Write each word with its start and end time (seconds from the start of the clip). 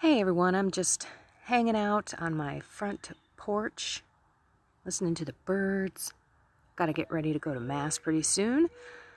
Hey 0.00 0.20
everyone, 0.20 0.54
I'm 0.54 0.70
just 0.70 1.08
hanging 1.46 1.74
out 1.74 2.14
on 2.20 2.32
my 2.32 2.60
front 2.60 3.10
porch, 3.36 4.04
listening 4.84 5.16
to 5.16 5.24
the 5.24 5.34
birds. 5.44 6.12
Got 6.76 6.86
to 6.86 6.92
get 6.92 7.10
ready 7.10 7.32
to 7.32 7.40
go 7.40 7.52
to 7.52 7.58
Mass 7.58 7.98
pretty 7.98 8.22
soon. 8.22 8.68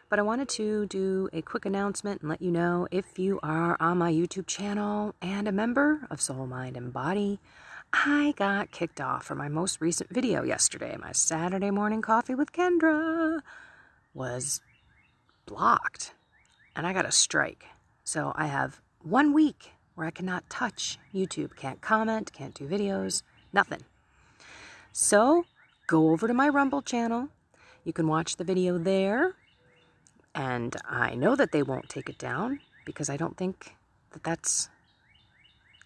But 0.10 0.18
I 0.18 0.24
wanted 0.24 0.50
to 0.50 0.88
do 0.88 1.30
a 1.34 1.44
quick 1.44 1.68
announcement 1.68 2.22
and 2.22 2.32
let 2.32 2.42
you 2.42 2.50
know 2.50 2.88
if 2.90 3.20
you 3.20 3.40
are 3.44 3.78
on 3.80 4.00
my 4.00 4.12
YouTube 4.12 4.48
channel 4.48 5.14
and 5.22 5.48
a 5.48 5.52
member 5.52 6.08
of 6.10 6.20
Soul, 6.20 6.48
Mind, 6.48 6.76
and 6.76 6.92
Body, 6.92 7.40
I 7.94 8.34
got 8.36 8.72
kicked 8.72 9.00
off 9.00 9.24
for 9.24 9.36
my 9.36 9.50
most 9.50 9.82
recent 9.82 10.10
video 10.10 10.42
yesterday. 10.42 10.98
My 11.00 11.12
Saturday 11.12 11.70
morning 11.70 12.02
coffee 12.02 12.34
with 12.34 12.54
Kendra 12.54 13.42
was 14.16 14.62
blocked, 15.46 16.16
and 16.76 16.88
I 16.88 16.94
got 16.94 17.06
a 17.06 17.12
strike. 17.12 17.66
So 18.04 18.34
I 18.36 18.48
have 18.48 18.82
one 19.04 19.32
week 19.32 19.74
where 19.96 20.08
I 20.08 20.12
cannot 20.12 20.50
touch 20.50 20.98
YouTube, 21.14 21.56
can't 21.56 21.82
comment, 21.82 22.34
can't 22.34 22.54
do 22.54 22.68
videos, 22.68 23.24
nothing. 23.54 23.82
So 24.92 25.46
go 25.88 26.12
over 26.12 26.28
to 26.28 26.34
my 26.34 26.50
Rumble 26.50 26.82
channel. 26.82 27.30
You 27.84 27.94
can 27.94 28.08
watch 28.08 28.38
the 28.38 28.44
video 28.44 28.78
there. 28.78 29.36
And 30.34 30.76
I 30.90 31.16
know 31.16 31.36
that 31.36 31.52
they 31.52 31.64
won't 31.64 31.90
take 31.90 32.10
it 32.10 32.18
down 32.18 32.60
because 32.86 33.10
I 33.10 33.18
don't 33.18 33.38
think 33.38 33.76
that 34.12 34.24
that's 34.24 34.70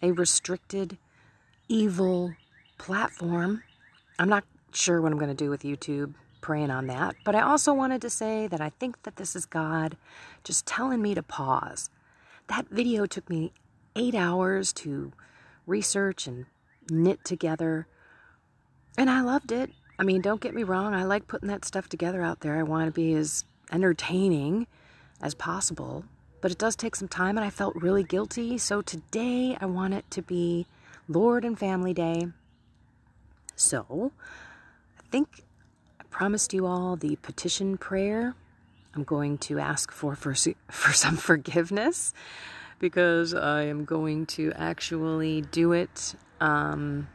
a 0.02 0.12
restricted, 0.12 0.98
evil 1.68 2.34
platform. 2.78 3.62
I'm 4.18 4.28
not 4.28 4.44
sure 4.72 5.00
what 5.00 5.10
I'm 5.10 5.18
going 5.18 5.34
to 5.34 5.44
do 5.44 5.50
with 5.50 5.62
YouTube, 5.62 6.14
praying 6.40 6.70
on 6.70 6.86
that. 6.86 7.16
But 7.24 7.34
I 7.34 7.40
also 7.40 7.72
wanted 7.72 8.00
to 8.02 8.10
say 8.10 8.46
that 8.46 8.60
I 8.60 8.70
think 8.78 9.02
that 9.02 9.16
this 9.16 9.34
is 9.34 9.46
God 9.46 9.96
just 10.44 10.66
telling 10.66 11.02
me 11.02 11.14
to 11.14 11.22
pause. 11.22 11.90
That 12.48 12.68
video 12.68 13.06
took 13.06 13.28
me 13.28 13.52
eight 13.96 14.14
hours 14.14 14.72
to 14.74 15.12
research 15.66 16.26
and 16.26 16.46
knit 16.90 17.24
together. 17.24 17.86
And 18.96 19.10
I 19.10 19.22
loved 19.22 19.50
it. 19.50 19.70
I 19.98 20.04
mean, 20.04 20.20
don't 20.20 20.40
get 20.40 20.54
me 20.54 20.62
wrong, 20.62 20.94
I 20.94 21.04
like 21.04 21.26
putting 21.26 21.48
that 21.48 21.64
stuff 21.64 21.88
together 21.88 22.22
out 22.22 22.40
there. 22.40 22.58
I 22.58 22.62
want 22.62 22.86
to 22.86 22.92
be 22.92 23.14
as 23.14 23.44
entertaining 23.72 24.66
as 25.22 25.34
possible, 25.34 26.04
but 26.42 26.50
it 26.50 26.58
does 26.58 26.76
take 26.76 26.94
some 26.94 27.08
time, 27.08 27.38
and 27.38 27.44
I 27.44 27.50
felt 27.50 27.74
really 27.76 28.04
guilty. 28.04 28.58
So 28.58 28.82
today 28.82 29.56
I 29.58 29.64
want 29.64 29.94
it 29.94 30.10
to 30.10 30.22
be 30.22 30.66
Lord 31.08 31.44
and 31.44 31.58
Family 31.58 31.94
Day. 31.94 32.28
So 33.54 34.12
I 34.98 35.02
think 35.10 35.44
I 35.98 36.04
promised 36.10 36.52
you 36.52 36.66
all 36.66 36.96
the 36.96 37.16
petition 37.16 37.78
prayer. 37.78 38.34
I'm 38.94 39.04
going 39.04 39.38
to 39.38 39.58
ask 39.58 39.90
for, 39.90 40.14
for, 40.14 40.34
for 40.70 40.92
some 40.92 41.16
forgiveness 41.16 42.12
because 42.78 43.34
I 43.34 43.62
am 43.62 43.84
going 43.84 44.26
to 44.26 44.52
actually 44.54 45.42
do 45.42 45.72
it 45.72 46.14
um, 46.40 47.08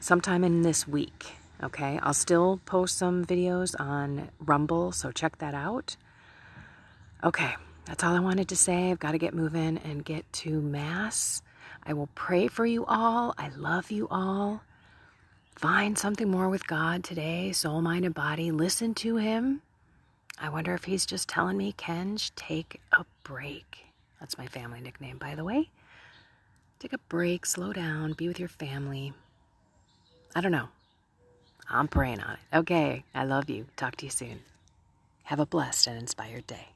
sometime 0.00 0.44
in 0.44 0.62
this 0.62 0.88
week. 0.88 1.36
Okay, 1.62 1.98
I'll 2.02 2.14
still 2.14 2.60
post 2.64 2.96
some 2.96 3.24
videos 3.24 3.78
on 3.78 4.30
Rumble, 4.40 4.92
so 4.92 5.12
check 5.12 5.38
that 5.38 5.54
out. 5.54 5.96
Okay, 7.22 7.54
that's 7.84 8.02
all 8.02 8.16
I 8.16 8.20
wanted 8.20 8.48
to 8.48 8.56
say. 8.56 8.90
I've 8.90 8.98
got 8.98 9.12
to 9.12 9.18
get 9.18 9.34
moving 9.34 9.76
and 9.78 10.02
get 10.04 10.30
to 10.32 10.60
Mass. 10.62 11.42
I 11.84 11.92
will 11.92 12.08
pray 12.14 12.48
for 12.48 12.64
you 12.64 12.86
all. 12.86 13.34
I 13.36 13.50
love 13.50 13.90
you 13.90 14.08
all. 14.10 14.62
Find 15.54 15.98
something 15.98 16.30
more 16.30 16.48
with 16.48 16.66
God 16.66 17.04
today, 17.04 17.52
soul, 17.52 17.82
mind, 17.82 18.06
and 18.06 18.14
body. 18.14 18.50
Listen 18.50 18.94
to 18.94 19.16
Him. 19.16 19.60
I 20.42 20.48
wonder 20.48 20.74
if 20.74 20.84
he's 20.84 21.04
just 21.04 21.28
telling 21.28 21.58
me, 21.58 21.74
Kenj, 21.76 22.30
take 22.34 22.80
a 22.92 23.04
break. 23.24 23.84
That's 24.18 24.38
my 24.38 24.46
family 24.46 24.80
nickname, 24.80 25.18
by 25.18 25.34
the 25.34 25.44
way. 25.44 25.68
Take 26.78 26.94
a 26.94 26.98
break, 26.98 27.44
slow 27.44 27.74
down, 27.74 28.14
be 28.14 28.26
with 28.26 28.40
your 28.40 28.48
family. 28.48 29.12
I 30.34 30.40
don't 30.40 30.52
know. 30.52 30.68
I'm 31.68 31.88
praying 31.88 32.20
on 32.20 32.34
it. 32.34 32.56
Okay, 32.56 33.04
I 33.14 33.24
love 33.24 33.50
you. 33.50 33.66
Talk 33.76 33.96
to 33.96 34.06
you 34.06 34.10
soon. 34.10 34.40
Have 35.24 35.40
a 35.40 35.46
blessed 35.46 35.86
and 35.86 35.98
inspired 35.98 36.46
day. 36.46 36.68